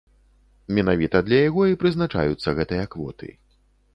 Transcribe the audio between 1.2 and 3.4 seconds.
для яго і прызначаюцца гэтыя квоты.